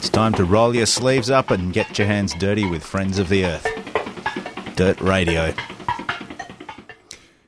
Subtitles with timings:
[0.00, 3.28] It's time to roll your sleeves up and get your hands dirty with Friends of
[3.28, 3.66] the Earth.
[4.74, 5.52] Dirt Radio.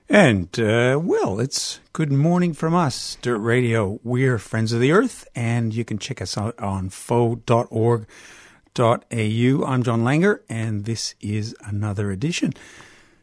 [0.07, 4.01] And, uh, well, it's good morning from us, Dirt Radio.
[4.05, 8.05] We're Friends of the Earth, and you can check us out on foe.org.au.
[8.77, 12.53] I'm John Langer, and this is another edition.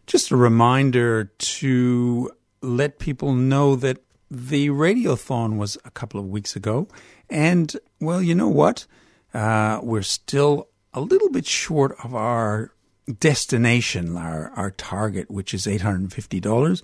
[0.07, 2.32] Just a reminder to
[2.64, 4.00] let people know that
[4.32, 6.88] the radiothon was a couple of weeks ago,
[7.30, 8.88] and, well, you know what?
[9.34, 12.73] Uh, we're still a little bit short of our
[13.20, 16.81] destination, our, our target, which is $850.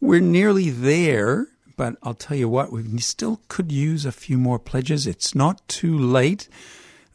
[0.00, 4.58] We're nearly there, but I'll tell you what, we still could use a few more
[4.58, 5.06] pledges.
[5.06, 6.48] It's not too late.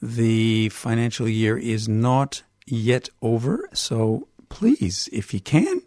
[0.01, 5.81] The financial year is not yet over, so please, if you can,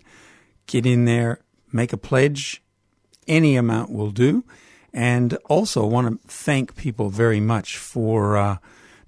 [0.66, 1.40] get in there,
[1.72, 2.62] make a pledge.
[3.26, 4.44] Any amount will do.
[4.92, 8.58] And also want to thank people very much for uh,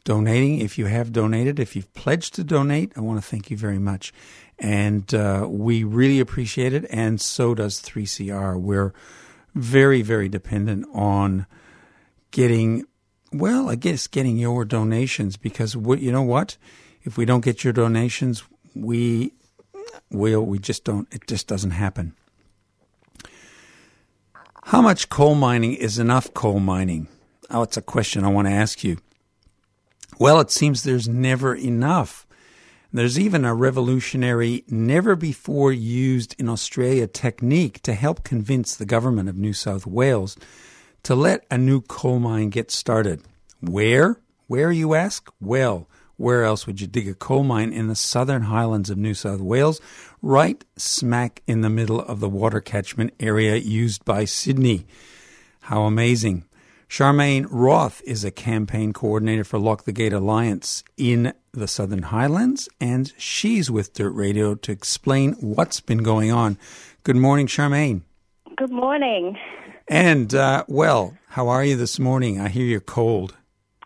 [0.05, 0.61] donating.
[0.61, 3.79] If you have donated, if you've pledged to donate, I want to thank you very
[3.79, 4.13] much.
[4.59, 8.61] And uh, we really appreciate it, and so does 3CR.
[8.61, 8.93] We're
[9.55, 11.47] very, very dependent on
[12.31, 12.85] getting,
[13.33, 16.57] well, I guess getting your donations because what you know what?
[17.03, 19.33] If we don't get your donations, we
[20.11, 22.15] will, we just don't, it just doesn't happen.
[24.65, 27.09] How much coal mining is enough coal mining?
[27.51, 28.99] Oh, it's a question I want to ask you.
[30.19, 32.27] Well, it seems there's never enough.
[32.93, 39.29] There's even a revolutionary, never before used in Australia technique to help convince the government
[39.29, 40.37] of New South Wales
[41.03, 43.23] to let a new coal mine get started.
[43.61, 44.21] Where?
[44.47, 45.29] Where, you ask?
[45.41, 49.15] Well, where else would you dig a coal mine in the southern highlands of New
[49.15, 49.81] South Wales,
[50.23, 54.87] right smack in the middle of the water catchment area used by Sydney?
[55.63, 56.45] How amazing.
[56.95, 62.69] Charmaine Roth is a campaign coordinator for Lock the Gate Alliance in the Southern Highlands,
[62.81, 66.57] and she's with Dirt Radio to explain what's been going on.
[67.03, 68.03] Good morning, Charmaine.
[68.57, 69.37] Good morning.
[69.89, 72.41] And, uh, well, how are you this morning?
[72.41, 73.37] I hear you're cold.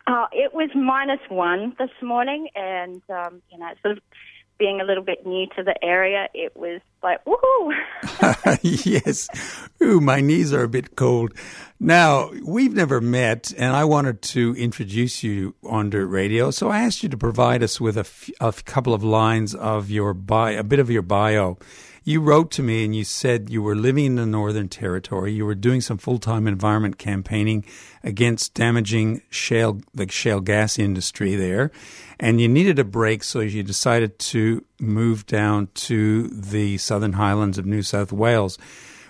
[0.07, 4.03] Uh, it was minus one this morning, and, um, you know, sort of
[4.59, 8.59] being a little bit new to the area, it was like, woohoo!
[8.85, 9.29] yes.
[9.81, 11.33] Ooh, my knees are a bit cold.
[11.79, 16.81] Now, we've never met, and I wanted to introduce you on Dirt Radio, so I
[16.81, 20.59] asked you to provide us with a, f- a couple of lines of your bio,
[20.59, 21.59] a bit of your bio.
[22.03, 25.33] You wrote to me and you said you were living in the Northern Territory.
[25.35, 27.67] You were doing some full time environment campaigning
[28.03, 31.71] against damaging shale, the shale gas industry there.
[32.19, 37.59] And you needed a break, so you decided to move down to the Southern Highlands
[37.59, 38.59] of New South Wales,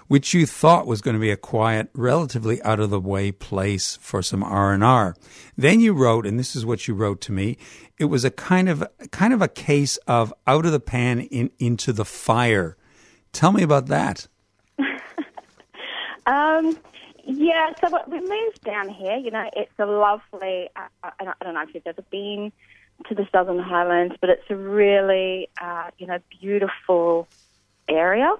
[0.08, 3.96] which you thought was going to be a quiet, relatively out of the way place
[4.00, 5.14] for some R&R.
[5.56, 7.56] Then you wrote, and this is what you wrote to me,
[7.98, 11.50] it was a kind of, kind of a case of out of the pan in,
[11.58, 12.76] into the fire
[13.32, 14.26] Tell me about that.
[16.26, 16.76] um,
[17.24, 19.16] yeah, so we moved down here.
[19.16, 20.68] You know, it's a lovely.
[20.74, 22.52] Uh, I don't know if you've ever been
[23.08, 27.28] to the Southern Highlands, but it's a really, uh, you know, beautiful
[27.88, 28.34] area.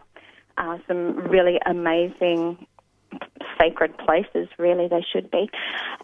[0.86, 2.66] Some really amazing
[3.58, 5.50] sacred places, really, they should be.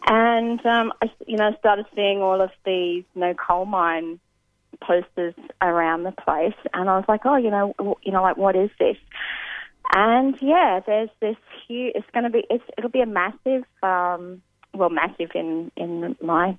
[0.06, 4.18] And, um, I, you know, started seeing all of these no coal mine
[4.80, 8.56] posters around the place, and I was like, oh, you know, you know, like what
[8.56, 8.96] is this?
[9.94, 11.36] And yeah, there's this
[11.68, 11.92] huge.
[11.94, 12.44] It's going to be.
[12.50, 13.64] It's, it'll be a massive.
[13.82, 14.42] Um,
[14.72, 16.56] well, massive in in my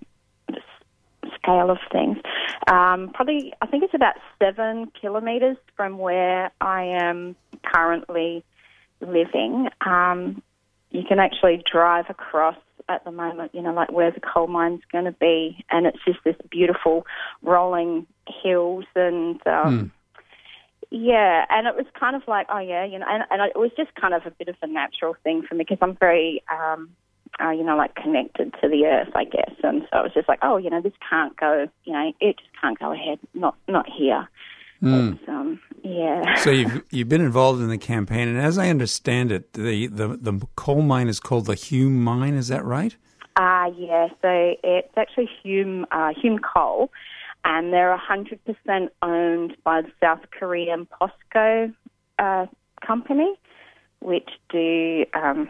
[1.36, 2.18] scale of things.
[2.68, 7.36] Um, probably, I think it's about seven kilometres from where I am
[7.74, 8.44] currently
[9.02, 9.70] living.
[9.86, 10.42] Um,
[10.92, 12.56] you can actually drive across
[12.88, 15.98] at the moment, you know, like where the coal mine's going to be, and it's
[16.06, 17.06] just this beautiful
[17.42, 18.08] rolling
[18.44, 19.36] hills and.
[19.46, 19.92] Um, mm.
[20.92, 23.72] Yeah, and it was kind of like, oh yeah, you know, and, and it was
[23.76, 26.92] just kind of a bit of a natural thing for me because I'm very, um,
[27.44, 29.52] uh, you know, like connected to the earth, I guess.
[29.64, 32.38] And so it was just like, oh, you know, this can't go, you know, it
[32.38, 34.30] just can't go ahead, not not here.
[34.82, 35.28] Mm.
[35.28, 36.36] Um, yeah.
[36.44, 40.18] So you've you've been involved in the campaign, and as I understand it, the the,
[40.20, 42.34] the coal mine is called the Hume Mine.
[42.34, 42.96] Is that right?
[43.36, 44.08] Uh, yeah.
[44.22, 46.92] So it's actually Hume uh, Hume Coal,
[47.44, 51.74] and they're hundred percent owned by the South Korean POSCO
[52.18, 52.46] uh,
[52.86, 53.36] company,
[54.00, 55.50] which do um,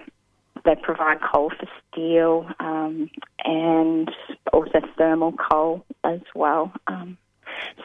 [0.66, 3.10] they provide coal for steel um,
[3.46, 4.12] and
[4.52, 6.74] also thermal coal as well.
[6.88, 7.18] Um,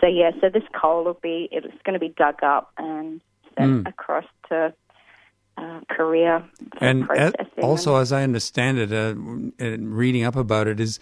[0.01, 3.21] so yeah, so this coal will be it's going to be dug up and
[3.59, 3.89] sent mm.
[3.89, 4.73] across to
[5.57, 6.49] uh, Korea.
[6.81, 7.09] And
[7.63, 9.15] also, as I understand it, uh,
[9.79, 10.99] reading up about it, is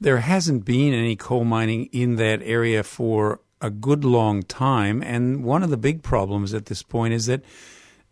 [0.00, 5.02] there hasn't been any coal mining in that area for a good long time.
[5.02, 7.44] And one of the big problems at this point is that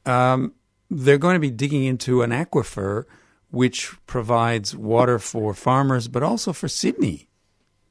[0.04, 0.52] um,
[0.90, 3.04] they're going to be digging into an aquifer
[3.50, 7.28] which provides water for farmers, but also for Sydney.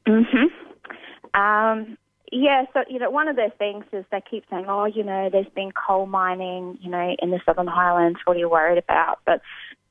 [0.05, 1.39] Mm-hmm.
[1.39, 1.97] Um,
[2.31, 5.29] yeah, so you know, one of their things is they keep saying, "Oh, you know,
[5.31, 8.19] there's been coal mining, you know, in the Southern Highlands.
[8.25, 9.41] What are you worried about?" But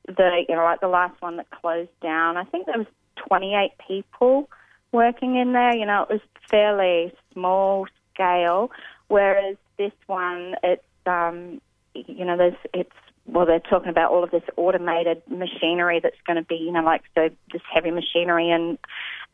[0.06, 2.86] the, you know, like the last one that closed down, I think there was
[3.28, 4.48] 28 people
[4.92, 5.74] working in there.
[5.74, 8.70] You know, it was fairly small scale,
[9.08, 11.60] whereas this one, it's, um,
[11.94, 12.92] you know, there's it's
[13.28, 16.82] well, they're talking about all of this automated machinery that's going to be, you know,
[16.82, 18.78] like so this heavy machinery and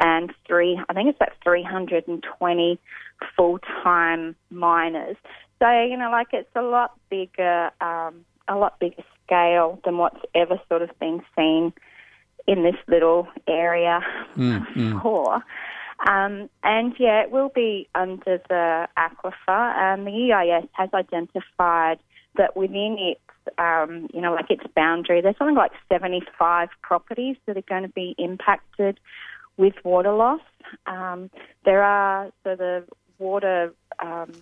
[0.02, 2.78] and three, I think it's like 320
[3.37, 5.16] full time miners.
[5.60, 10.20] So you know, like it's a lot bigger, um, a lot bigger scale than what's
[10.34, 11.72] ever sort of been seen
[12.46, 14.00] in this little area
[14.37, 15.43] Mm, mm.
[16.08, 19.32] Um, and yeah, it will be under the aquifer.
[19.49, 21.99] And the EIS has identified
[22.37, 23.20] that within its,
[23.58, 27.88] um, you know, like its boundary, there's something like 75 properties that are going to
[27.88, 28.99] be impacted
[29.62, 30.41] with water loss.
[30.87, 31.31] Um,
[31.64, 32.85] there are so the
[33.19, 33.73] water.
[34.00, 34.32] Um,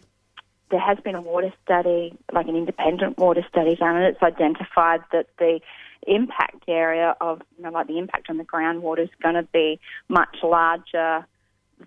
[0.71, 5.01] there has been a water study, like an independent water study done, and it's identified
[5.13, 5.61] that the
[6.07, 9.81] impact area of, you know, like the impact on the groundwater is going to be
[10.09, 11.27] much larger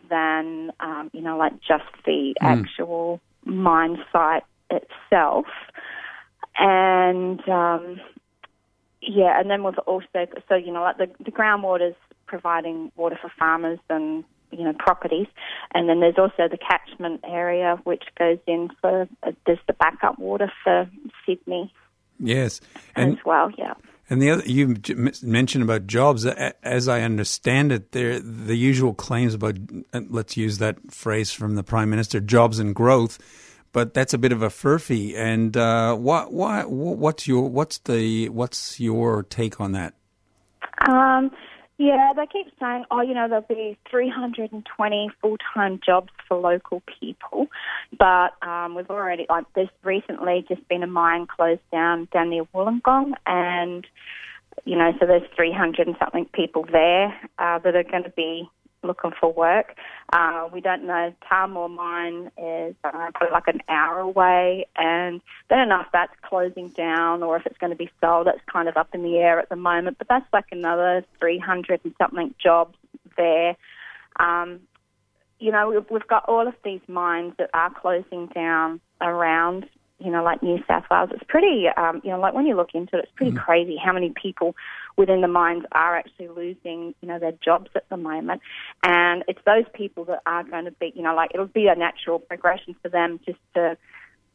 [0.10, 5.46] than, um, you know, like just the actual mine site itself.
[6.58, 8.02] And, um,
[9.02, 13.32] yeah, and then we've also, so, you know, like the, the groundwater's providing water for
[13.38, 15.28] farmers and, you know, properties.
[15.74, 20.20] And then there's also the catchment area, which goes in for, uh, there's the backup
[20.20, 20.90] water for
[21.26, 21.74] Sydney
[22.20, 22.62] Yes,
[22.96, 23.74] and as well, yeah.
[24.10, 24.78] and the other you
[25.24, 26.26] mentioned about jobs.
[26.26, 29.58] As I understand it, there the usual claims about
[29.94, 33.18] uh, let's use that phrase from the prime minister, jobs and growth.
[33.74, 35.16] But that's a bit of a furphy.
[35.18, 39.96] And uh, what, what, what's your, what's the, what's your take on that?
[40.88, 41.32] Um,
[41.84, 47.48] yeah, they keep saying, oh, you know, there'll be 320 full-time jobs for local people,
[48.00, 52.46] but um, we've already, like, there's recently just been a mine closed down down near
[52.56, 53.86] Wollongong, and
[54.64, 57.08] you know, so there's 300 and something people there
[57.38, 58.50] uh, that are going to be
[58.84, 59.76] looking for work.
[60.12, 61.14] Uh, we don't know.
[61.30, 66.14] Tahmoor Mine is uh, probably like an hour away, and they don't know if that's
[66.22, 68.28] closing down or if it's going to be sold.
[68.28, 71.82] That's kind of up in the air at the moment, but that's like another 300
[71.84, 72.76] and something jobs
[73.18, 73.56] there.
[74.18, 74.62] Um,
[75.40, 79.66] you know, we've, we've got all of these mines that are closing down around,
[80.00, 81.10] you know, like New South Wales.
[81.14, 83.92] It's pretty, um, you know, like when you look into it, it's pretty crazy how
[83.92, 84.56] many people
[84.98, 88.42] within the mines are actually losing, you know, their jobs at the moment.
[88.84, 91.76] And it's those people that are going to be, you know, like it'll be a
[91.76, 93.78] natural progression for them just to,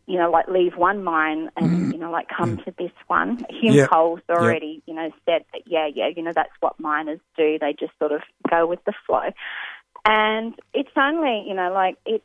[0.06, 1.92] you know, like leave one mine and, mm-hmm.
[1.92, 2.64] you know, like come mm.
[2.64, 3.44] to this one.
[3.50, 3.86] Hume Yeah.
[3.86, 7.58] Coal's already, you know, said that, yeah, yeah, you know, that's what miners do.
[7.60, 9.30] They just sort of go with the flow.
[10.04, 12.24] And it's only, you know, like it's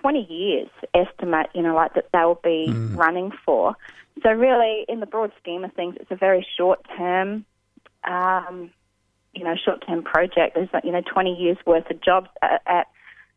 [0.00, 3.76] 20 years estimate, you know, like that they'll be running for.
[4.22, 7.44] So really, in the broad scheme of things, it's a very short term,
[8.04, 8.70] um,
[9.34, 10.54] you know, short term project.
[10.54, 12.86] There's, not you know, 20 years worth of jobs at, at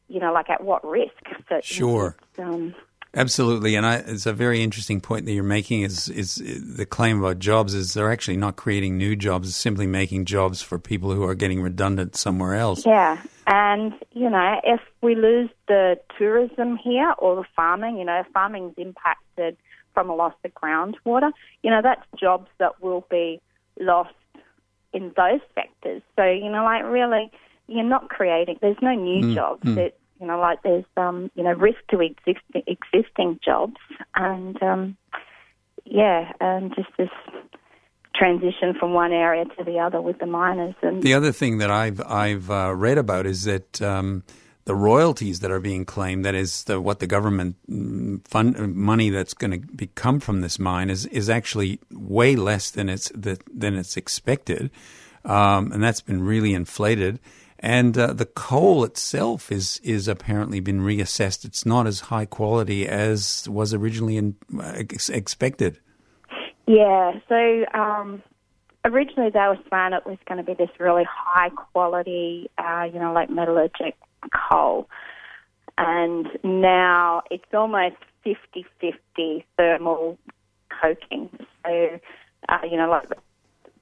[0.07, 1.11] you know, like at what risk?
[1.49, 2.15] So, Sure.
[2.19, 2.75] it's, um,
[3.17, 5.81] Absolutely, and I, it's a very interesting point that you're making.
[5.81, 9.87] Is is the claim about jobs is they're actually not creating new jobs, it's simply
[9.87, 12.85] making jobs for people who are getting redundant somewhere else.
[12.85, 18.19] Yeah, and you know, if we lose the tourism here or the farming, you know,
[18.19, 19.57] if farming's impacted
[19.95, 21.31] from a loss of groundwater,
[21.63, 23.41] you know, that's jobs that will be
[23.79, 24.13] lost
[24.93, 26.03] in those sectors.
[26.15, 27.31] So you know, like really,
[27.65, 28.59] you're not creating.
[28.61, 29.63] There's no new mm, jobs.
[29.63, 29.77] Mm.
[29.77, 33.77] It's you know, like there's um, you know, risk to exist, existing jobs,
[34.15, 34.97] and um,
[35.85, 37.09] yeah, and just this
[38.15, 41.69] transition from one area to the other with the miners and The other thing that
[41.69, 44.23] I've I've uh, read about is that um,
[44.65, 48.67] the royalties that are being claimed, that is the, what the government mm, fund uh,
[48.67, 53.09] money that's going to come from this mine is is actually way less than it's
[53.15, 54.69] the, than it's expected,
[55.23, 57.19] um, and that's been really inflated.
[57.59, 61.43] And uh, the coal itself is is apparently been reassessed.
[61.43, 65.79] It's not as high quality as was originally in, uh, ex- expected.
[66.67, 68.21] Yeah, so um,
[68.85, 72.99] originally they were saying it was going to be this really high quality, uh, you
[72.99, 73.93] know, like metallurgic
[74.49, 74.89] coal.
[75.77, 80.17] And now it's almost 50 50 thermal
[80.81, 81.29] coking.
[81.65, 81.99] So,
[82.49, 83.09] uh, you know, like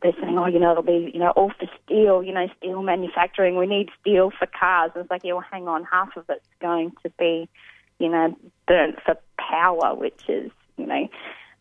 [0.06, 2.84] they're saying, oh, you know, it'll be, you know, all for steel, you know, steel
[2.84, 3.58] manufacturing.
[3.58, 4.92] We need steel for cars.
[4.94, 7.50] And it's like, yeah, well, hang on, half of it's going to be,
[7.98, 11.08] you know, burnt for power, which is, you know,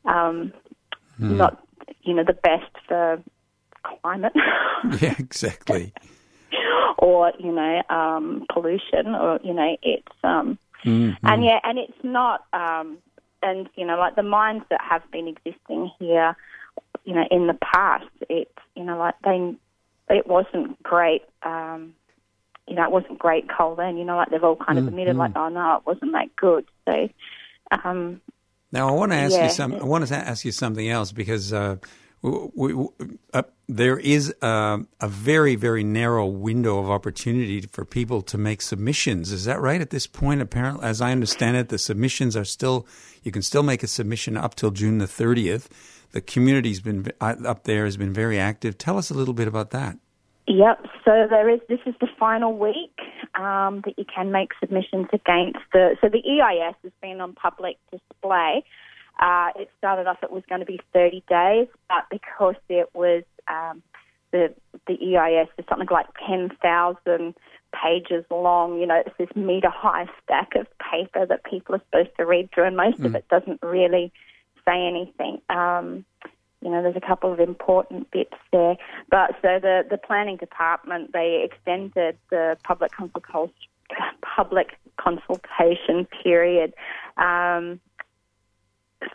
[0.04, 0.52] um,
[1.18, 1.36] mm.
[1.36, 1.64] not,
[2.02, 3.22] you know, the best for
[3.82, 4.32] climate.
[5.00, 5.94] yeah, exactly.
[6.98, 11.26] or you know, um, pollution, or you know, it's um, mm-hmm.
[11.26, 12.98] and yeah, and it's not, um,
[13.42, 16.36] and you know, like the mines that have been existing here,
[17.04, 19.54] you know, in the past, it's you know, like they,
[20.10, 21.22] it wasn't great.
[21.42, 21.94] Um,
[22.66, 23.96] you know, it wasn't great coal then.
[23.96, 25.20] You know, like they've all kind of admitted, mm-hmm.
[25.20, 26.64] like, oh no, it wasn't that good.
[26.88, 27.08] So,
[27.84, 28.20] um,
[28.72, 29.44] now I want to ask yeah.
[29.44, 29.74] you some.
[29.74, 31.76] I want to ask you something else because uh,
[32.22, 32.88] we, we,
[33.34, 38.62] uh, there is a, a, very, very narrow window of opportunity for people to make
[38.62, 39.30] submissions.
[39.30, 39.80] Is that right?
[39.80, 42.86] At this point, apparently, as I understand it, the submissions are still,
[43.22, 45.68] you can still make a submission up till June the 30th.
[46.14, 48.78] The community's been uh, up there has been very active.
[48.78, 49.98] Tell us a little bit about that.
[50.46, 50.86] Yep.
[51.04, 51.60] So there is.
[51.68, 52.98] This is the final week
[53.34, 55.96] um, that you can make submissions against the.
[56.00, 58.64] So the EIS has been on public display
[59.20, 63.22] uh, it started off, it was going to be 30 days, but because it was
[63.48, 63.82] um,
[64.32, 64.52] the,
[64.86, 67.34] the EIS is something like 10,000
[67.72, 72.16] pages long, you know, it's this meter high stack of paper that people are supposed
[72.16, 73.06] to read through, and most mm.
[73.06, 74.12] of it doesn't really
[74.66, 75.40] say anything.
[75.48, 76.04] Um,
[76.60, 78.76] you know, there's a couple of important bits there.
[79.10, 83.52] But so the, the planning department, they extended the public consultation,
[84.36, 86.72] public consultation period
[87.16, 87.80] um,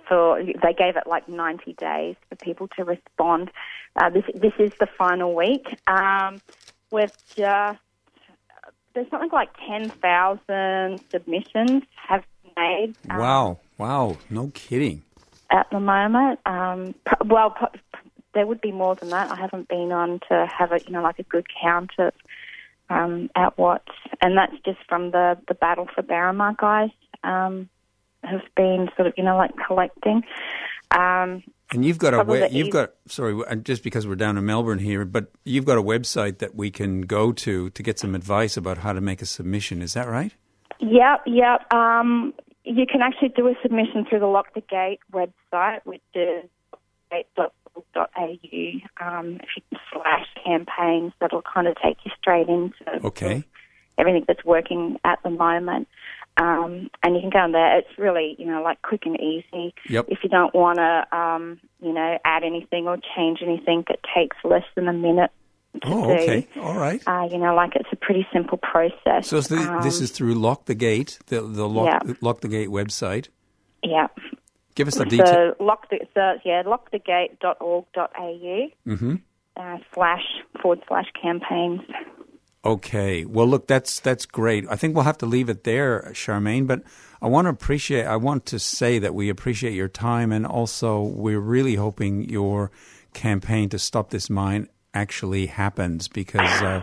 [0.07, 3.49] for they gave it like 90 days for people to respond.
[3.95, 5.67] Uh, this this is the final week.
[5.87, 6.41] Um,
[6.91, 7.79] with just
[8.93, 12.23] there's something like 10,000 submissions have
[12.57, 12.95] made.
[13.09, 13.59] Um, wow!
[13.77, 14.17] Wow!
[14.29, 15.03] No kidding.
[15.51, 16.93] At the moment, um,
[17.25, 17.55] well,
[18.33, 19.31] there would be more than that.
[19.31, 22.13] I haven't been on to have a you know like a good count of
[22.89, 23.83] um, at what,
[24.21, 26.91] and that's just from the the battle for Berrima guys.
[27.23, 27.69] Um,
[28.23, 30.23] have been sort of, you know, like collecting.
[30.91, 34.79] Um, and you've got a we- you've got sorry, just because we're down in Melbourne
[34.79, 38.57] here, but you've got a website that we can go to to get some advice
[38.57, 39.81] about how to make a submission.
[39.81, 40.33] Is that right?
[40.79, 41.71] Yep, yep.
[41.71, 42.33] Um,
[42.69, 46.45] you can actually do a submission through the Lock the Gate website, which is
[47.09, 47.51] gate.au.
[49.01, 53.43] Um, if you slash campaigns, that'll kind of take you straight into okay.
[53.97, 55.87] everything that's working at the moment.
[56.37, 57.79] Um, and you can go on there.
[57.79, 59.73] It's really, you know, like quick and easy.
[59.89, 60.05] Yep.
[60.09, 64.37] If you don't want to, um, you know, add anything or change anything, it takes
[64.43, 65.31] less than a minute.
[65.83, 66.13] Oh, do.
[66.13, 66.47] okay.
[66.57, 67.01] All right.
[67.05, 69.27] Uh, you know, like it's a pretty simple process.
[69.27, 72.13] So the, um, this is through Lock the Gate, the, the Lock, yeah.
[72.21, 73.29] Lock the Gate website.
[73.83, 74.07] Yeah.
[74.75, 75.29] Give us the details.
[75.29, 79.15] So, lock the, so, yeah, lockthegate.org.au mm-hmm.
[79.57, 80.23] uh, slash
[80.61, 81.81] forward slash campaigns.
[82.63, 83.25] Okay.
[83.25, 84.65] Well, look, that's that's great.
[84.69, 86.67] I think we'll have to leave it there, Charmaine.
[86.67, 86.83] But
[87.21, 88.05] I want to appreciate.
[88.05, 92.71] I want to say that we appreciate your time, and also we're really hoping your
[93.13, 96.61] campaign to stop this mine actually happens because.
[96.61, 96.81] Uh,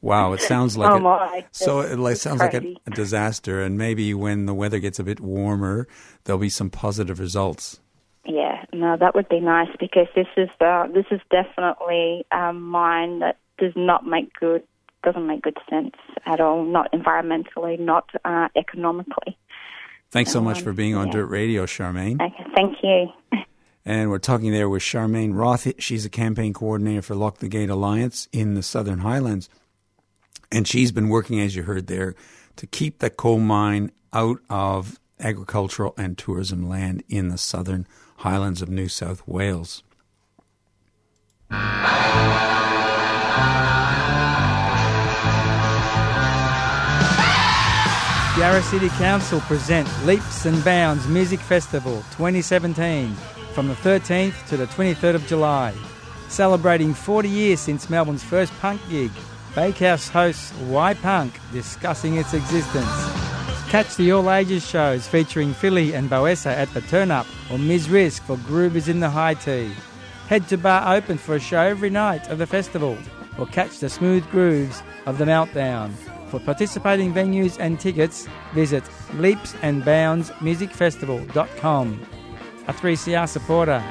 [0.00, 2.58] wow, it sounds like oh a, so it like, sounds crazy.
[2.58, 5.86] like a, a disaster, and maybe when the weather gets a bit warmer,
[6.24, 7.80] there'll be some positive results.
[8.24, 13.20] Yeah, no, that would be nice because this is uh, this is definitely a mine
[13.20, 14.62] that does not make good
[15.02, 15.94] doesn't make good sense
[16.26, 19.38] at all, not environmentally, not uh, economically.
[20.10, 21.12] Thanks so much um, for being on yeah.
[21.14, 22.20] Dirt Radio, Charmaine.
[22.20, 23.08] Okay, thank you.
[23.84, 25.66] And we're talking there with Charmaine Roth.
[25.78, 29.48] She's a campaign coordinator for Lock the Gate Alliance in the Southern Highlands.
[30.52, 32.14] And she's been working, as you heard there,
[32.56, 37.86] to keep the coal mine out of agricultural and tourism land in the Southern
[38.18, 39.82] Highlands of New South Wales.
[48.38, 53.14] Yarra City Council present Leaps and Bounds Music Festival 2017
[53.52, 55.74] from the 13th to the 23rd of July.
[56.28, 59.10] Celebrating 40 years since Melbourne's first punk gig,
[59.54, 62.86] Bakehouse hosts Why Punk discussing its existence.
[63.68, 67.90] Catch the all ages shows featuring Philly and Boessa at the Turn Up or Ms.
[67.90, 69.72] Risk for Groovers in the High Tea.
[70.28, 72.96] Head to Bar Open for a show every night of the festival
[73.38, 75.92] or catch the smooth grooves of the Meltdown.
[76.30, 82.06] For participating venues and tickets, visit leapsandboundsmusicfestival.com.
[82.70, 83.82] A 3CR supporter.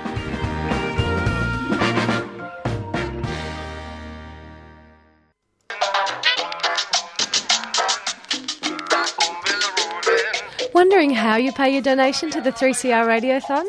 [10.74, 13.66] Wondering how you pay your donation to the 3CR Radiothon?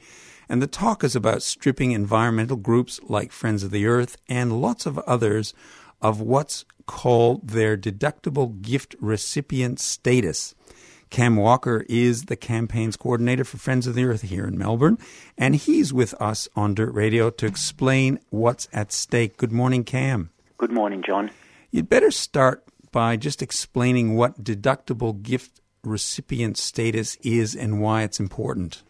[0.48, 4.86] And the talk is about stripping environmental groups like Friends of the Earth and lots
[4.86, 5.54] of others
[6.02, 10.54] of what's called their deductible gift recipient status.
[11.10, 14.98] Cam Walker is the campaigns coordinator for Friends of the Earth here in Melbourne,
[15.38, 19.38] and he's with us on Dirt Radio to explain what's at stake.
[19.38, 20.30] Good morning, Cam.
[20.58, 21.32] Good morning, John.
[21.72, 28.20] You'd better start by just explaining what deductible gift recipient status is and why it's
[28.20, 28.84] important.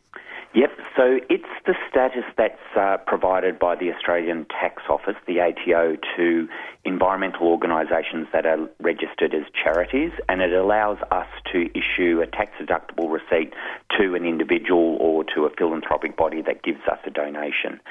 [0.53, 5.97] Yep, so it's the status that's uh, provided by the Australian Tax Office, the ATO,
[6.15, 6.47] to
[6.85, 12.51] environmental organisations that are registered as charities, and it allows us to issue a tax
[12.61, 13.53] deductible receipt
[13.97, 17.81] to an individual or to a philanthropic body that gives us a donation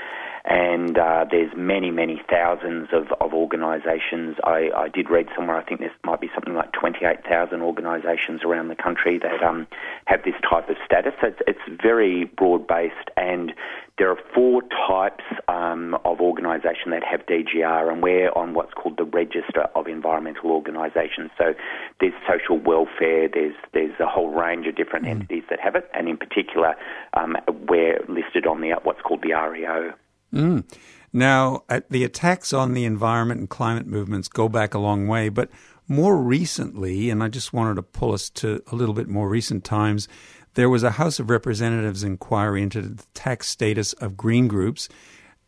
[0.45, 4.37] and uh, there's many, many thousands of, of organisations.
[4.45, 8.69] I, I, did read somewhere, I think there might be something like 28,000 organisations around
[8.69, 9.67] the country that um,
[10.05, 11.15] have this type of status.
[11.23, 13.55] So it's, it's very broad based, and
[13.97, 18.99] there are four types um, of organisation that have DGR, and we're on what's called
[18.99, 21.31] the Register of Environmental Organisations.
[21.39, 21.55] So
[22.01, 25.11] there's social welfare, there's there's a whole range of different mm.
[25.11, 26.75] entities that have it, and in particular,
[27.15, 29.95] um, we're listed on the what's called the REO.
[30.35, 30.65] Mm.
[31.13, 35.29] Now, uh, the attacks on the environment and climate movements go back a long way,
[35.29, 35.49] but
[35.87, 39.65] more recently, and I just wanted to pull us to a little bit more recent
[39.65, 40.09] times,
[40.55, 44.89] there was a House of Representatives inquiry into the tax status of green groups,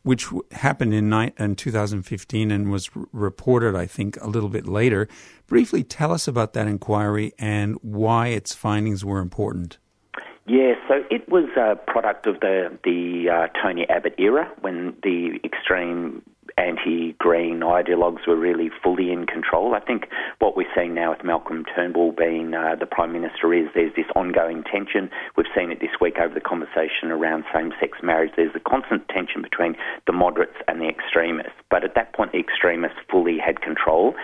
[0.03, 5.09] which happened in, in 2015 and was reported, I think, a little bit later.
[5.49, 9.79] Briefly tell us about that inquiry and why its findings were important.
[10.49, 15.41] Yeah, so it was a product of the the uh, Tony Abbott era when the
[15.43, 16.23] extreme
[16.59, 19.75] anti-green ideologues were really fully in control.
[19.75, 23.69] I think what we're seeing now with Malcolm Turnbull being uh, the Prime Minister is
[23.75, 25.11] there's this ongoing tension.
[25.37, 28.33] We've seen it this week over the conversation around same-sex marriage.
[28.37, 31.53] There's a constant tension between the moderates and the extremists.
[31.71, 34.15] But at that point, the extremists fully had control,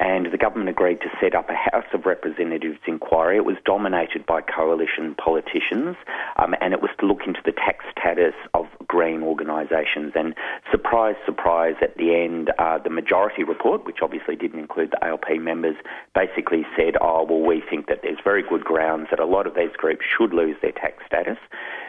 [0.00, 3.36] and the government agreed to set up a House of Representatives inquiry.
[3.36, 5.96] It was dominated by coalition politicians,
[6.36, 10.12] um, and it was to look into the tax status of green organisations.
[10.14, 10.34] And
[10.70, 15.38] surprise, surprise, at the end, uh, the majority report, which obviously didn't include the ALP
[15.38, 15.76] members,
[16.14, 19.54] basically said, oh, well, we think that there's very good grounds that a lot of
[19.54, 21.38] these groups should lose their tax status.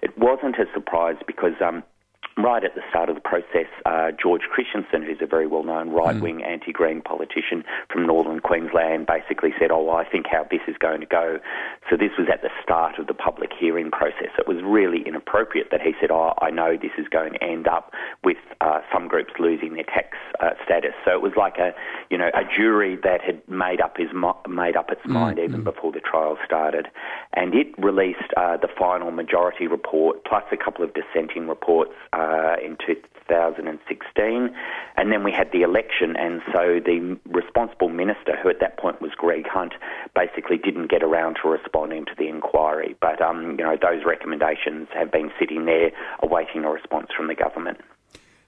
[0.03, 1.83] It wasn't a surprise because um,
[2.37, 5.89] right at the start of the process, uh, George Christensen, who's a very well known
[5.89, 6.47] right wing mm.
[6.47, 10.75] anti Green politician from northern Queensland, basically said, Oh, well, I think how this is
[10.79, 11.39] going to go.
[11.89, 14.31] So this was at the start of the public hearing process.
[14.37, 17.67] It was really inappropriate that he said, Oh, I know this is going to end
[17.67, 17.91] up
[18.23, 20.93] with uh, some groups losing their tax uh, status.
[21.05, 21.73] So it was like a,
[22.09, 24.09] you know, a jury that had made up his
[24.47, 26.87] made up its mm, mind mm even before the trial started,
[27.33, 32.55] and it released uh, the final majority report plus a couple of dissenting reports uh,
[32.63, 34.55] in 2016.
[34.97, 39.01] And then we had the election, and so the responsible minister, who at that point
[39.01, 39.73] was Greg Hunt,
[40.15, 42.95] basically didn't get around to responding to the inquiry.
[43.01, 47.35] But um, you know, those recommendations have been sitting there awaiting a response from the
[47.35, 47.79] government.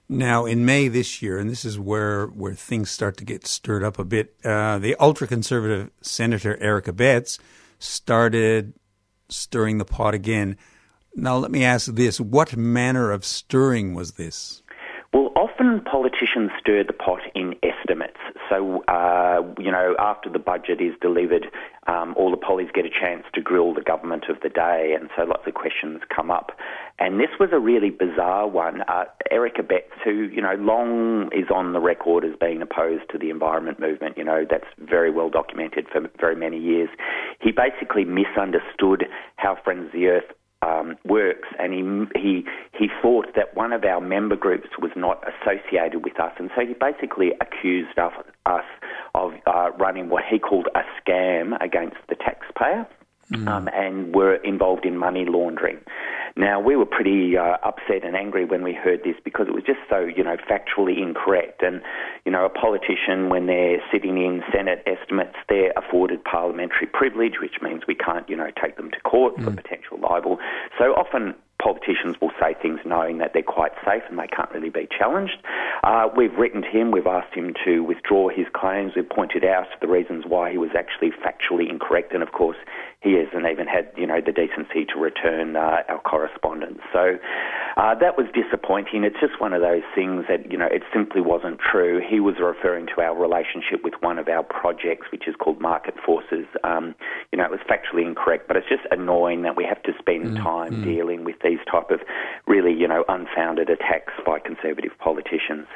[0.08, 3.82] Now, in May this year, and this is where, where things start to get stirred
[3.82, 7.38] up a bit, uh, the ultra conservative Senator Eric Abetz
[7.78, 8.74] started
[9.30, 10.58] stirring the pot again
[11.16, 14.62] now, let me ask this what manner of stirring was this?
[15.12, 18.18] Well, often politicians stir the pot in estimates.
[18.50, 21.46] So, uh, you know, after the budget is delivered,
[21.86, 25.08] um, all the pollies get a chance to grill the government of the day, and
[25.16, 26.50] so lots of questions come up.
[26.98, 28.82] And this was a really bizarre one.
[28.88, 33.18] Uh, Eric Abetz, who you know long is on the record as being opposed to
[33.18, 36.88] the environment movement, you know that's very well documented for very many years.
[37.40, 40.32] He basically misunderstood how Friends of the Earth
[40.74, 42.44] um, works, and he he
[42.78, 46.66] he thought that one of our member groups was not associated with us, and so
[46.66, 48.12] he basically accused us,
[48.46, 48.64] us
[49.14, 52.86] of uh, running what he called a scam against the taxpayer.
[53.32, 53.48] Mm.
[53.48, 55.78] Um, and were involved in money laundering.
[56.36, 59.62] Now, we were pretty uh, upset and angry when we heard this because it was
[59.62, 61.62] just so, you know, factually incorrect.
[61.62, 61.80] And,
[62.24, 67.62] you know, a politician, when they're sitting in Senate estimates, they're afforded parliamentary privilege, which
[67.62, 69.44] means we can't, you know, take them to court mm.
[69.44, 70.38] for potential libel.
[70.76, 74.70] So often politicians will say things knowing that they're quite safe and they can't really
[74.70, 75.38] be challenged.
[75.82, 79.66] Uh, we've written to him, we've asked him to withdraw his claims, we've pointed out
[79.80, 82.56] the reasons why he was actually factually incorrect, and of course,
[83.04, 86.80] he hasn't even had, you know, the decency to return uh, our correspondence.
[86.90, 87.18] So
[87.76, 89.04] uh, that was disappointing.
[89.04, 92.00] It's just one of those things that, you know, it simply wasn't true.
[92.00, 95.94] He was referring to our relationship with one of our projects, which is called Market
[96.04, 96.46] Forces.
[96.64, 96.94] Um,
[97.30, 100.24] you know, it was factually incorrect, but it's just annoying that we have to spend
[100.24, 100.84] mm, time mm.
[100.84, 102.00] dealing with these type of
[102.46, 105.66] really, you know, unfounded attacks by conservative politicians.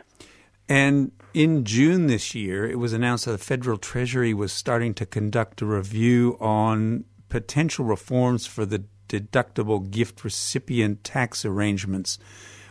[0.69, 5.07] And in June this year, it was announced that the federal treasury was starting to
[5.07, 12.19] conduct a review on potential reforms for the deductible gift recipient tax arrangements.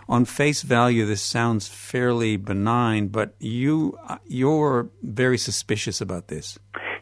[0.09, 6.57] On face value, this sounds fairly benign, but you you're very suspicious about this.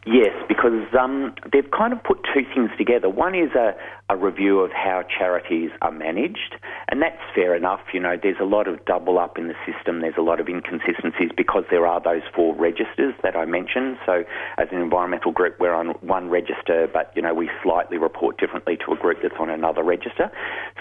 [0.06, 3.08] Yes, because um, they've kind of put two things together.
[3.08, 3.74] One is a,
[4.10, 6.56] a review of how charities are managed,
[6.88, 7.80] and that's fair enough.
[7.94, 10.00] You know, there's a lot of double up in the system.
[10.00, 13.96] There's a lot of inconsistencies because there are those four registers that I mentioned.
[14.04, 14.24] So,
[14.58, 18.76] as an environmental group, we're on one register, but you know we slightly report differently
[18.84, 20.30] to a group that's on another register.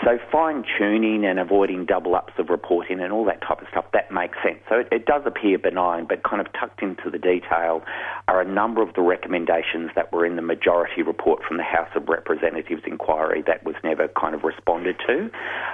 [0.04, 3.86] So, fine tuning and avoiding double ups of reporting and all that type of stuff
[3.94, 4.60] that makes sense.
[4.68, 7.82] So, it, it does appear benign, but kind of tucked into the detail
[8.28, 11.90] are a number of the recommendations that were in the majority report from the House
[11.96, 15.30] of Representatives inquiry that was never kind of responded to.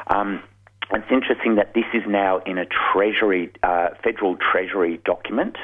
[0.08, 0.44] Um,
[0.94, 5.56] it's interesting that this is now in a Treasury, uh, federal Treasury document.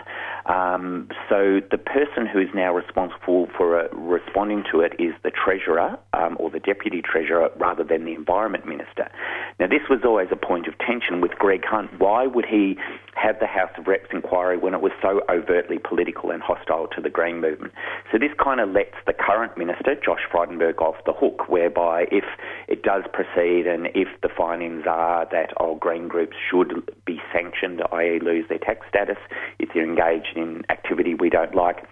[0.46, 5.32] Um, so the person who is now responsible for uh, responding to it is the
[5.32, 9.12] Treasurer um, or the Deputy Treasurer rather than the Environment Minister.
[9.60, 12.00] Now, this was always a point of tension with Greg Hunt.
[12.00, 12.78] Why would he
[13.18, 17.02] have the House of Reps inquiry when it was so overtly political and hostile to
[17.02, 17.74] the Green movement?
[18.12, 22.26] So this kind of lets the current Minister, Josh Frydenberg, off the hook, whereby if
[22.68, 27.82] it does proceed and if the findings are that all Green groups should be sanctioned,
[27.92, 28.20] i.e.
[28.22, 29.18] lose their tax status,
[29.60, 31.86] if they're engaged in activity we don't like.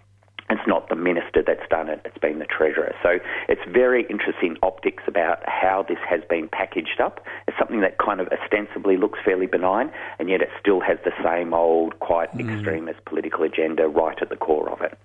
[0.49, 2.93] It's not the minister that's done it, it's been the treasurer.
[3.01, 3.17] So
[3.49, 7.25] it's very interesting optics about how this has been packaged up.
[7.47, 11.13] It's something that kind of ostensibly looks fairly benign, and yet it still has the
[11.23, 12.53] same old, quite mm.
[12.53, 14.97] extremist political agenda right at the core of it.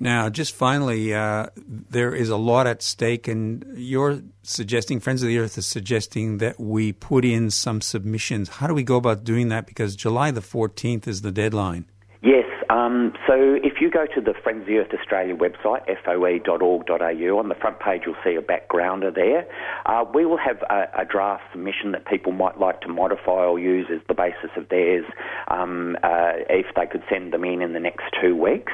[0.00, 5.28] Now, just finally, uh, there is a lot at stake, and you're suggesting, Friends of
[5.28, 8.48] the Earth is suggesting that we put in some submissions.
[8.48, 9.66] How do we go about doing that?
[9.66, 11.86] Because July the 14th is the deadline.
[12.22, 12.46] Yes,
[12.98, 17.48] um, so if you go to the Friends of the Earth Australia website, foe.org.au, on
[17.48, 19.46] the front page you'll see a backgrounder there.
[19.86, 23.58] Uh, we will have a, a, draft submission that people might like to modify or
[23.58, 25.04] use as the basis of theirs
[25.48, 28.72] um, uh, if they could send them in in the next two weeks.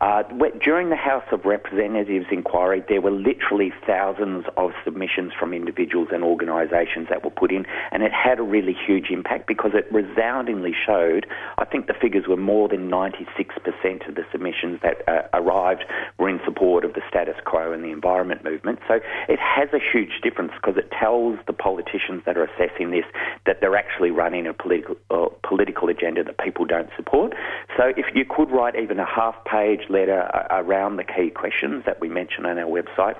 [0.00, 0.22] Uh,
[0.62, 6.22] during the House of Representatives inquiry, there were literally thousands of submissions from individuals and
[6.22, 10.74] organisations that were put in, and it had a really huge impact because it resoundingly
[10.86, 15.22] showed, I think the figures were more than 96 6% of the submissions that uh,
[15.34, 15.84] arrived
[16.18, 18.78] were in support of the status quo and the environment movement.
[18.88, 23.04] So it has a huge difference because it tells the politicians that are assessing this
[23.46, 27.34] that they're actually running a political, uh, political agenda that people don't support.
[27.76, 31.84] So if you could write even a half page letter uh, around the key questions
[31.86, 33.16] that we mention on our website,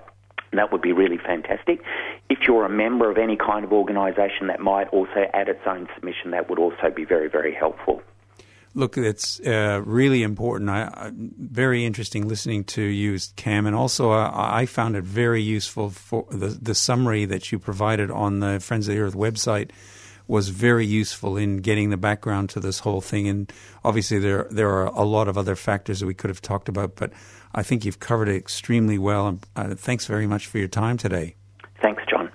[0.52, 1.80] that would be really fantastic.
[2.30, 5.88] If you're a member of any kind of organisation that might also add its own
[5.94, 8.02] submission, that would also be very, very helpful.
[8.76, 10.68] Look, it's uh, really important.
[10.68, 15.40] I, I, very interesting listening to you, Cam, and also uh, I found it very
[15.40, 19.70] useful for the, the summary that you provided on the Friends of the Earth website
[20.28, 23.26] was very useful in getting the background to this whole thing.
[23.28, 23.50] And
[23.82, 26.96] obviously, there there are a lot of other factors that we could have talked about,
[26.96, 27.14] but
[27.54, 29.26] I think you've covered it extremely well.
[29.26, 31.36] And uh, thanks very much for your time today.
[31.80, 32.30] Thanks, John.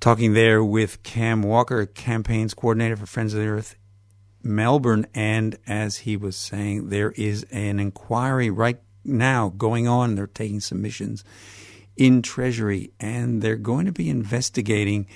[0.00, 3.76] Talking there with Cam Walker, campaigns coordinator for Friends of the Earth
[4.44, 5.06] Melbourne.
[5.14, 10.14] And as he was saying, there is an inquiry right now going on.
[10.14, 11.24] They're taking submissions
[11.96, 15.06] in Treasury, and they're going to be investigating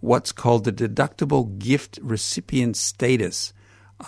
[0.00, 3.52] what's called the deductible gift recipient status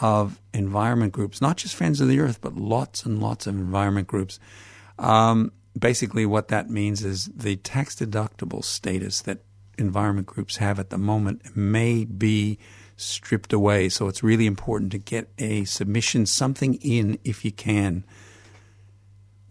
[0.00, 4.06] of environment groups, not just Friends of the Earth, but lots and lots of environment
[4.06, 4.38] groups.
[4.98, 9.42] Um, basically, what that means is the tax deductible status that
[9.78, 12.58] environment groups have at the moment may be
[13.02, 13.88] stripped away.
[13.88, 18.04] So it's really important to get a submission, something in if you can.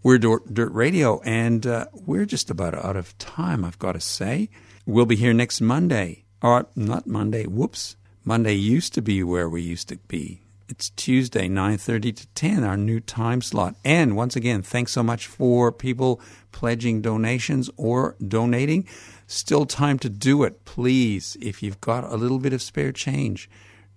[0.02, 4.50] We're Dirt, Radio, and uh, we're just about out of time, I've got to say.
[4.84, 6.24] We'll be here next Monday.
[6.42, 7.96] Or, not Monday, whoops.
[8.24, 10.40] Monday used to be where we used to be.
[10.68, 13.76] It's Tuesday, 9.30 to 10, our new time slot.
[13.84, 18.88] And once again, thanks so much for people pledging donations or donating.
[19.32, 20.66] Still time to do it.
[20.66, 23.48] Please, if you've got a little bit of spare change,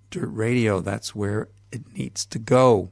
[0.09, 2.91] Dirt Radio, that's where it needs to go.